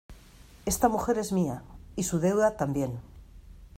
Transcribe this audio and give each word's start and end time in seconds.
esta 0.65 0.89
mujer 0.89 1.19
es 1.19 1.31
mía, 1.31 1.61
y 1.95 2.01
su 2.05 2.17
deuda 2.19 2.57
también. 2.57 2.99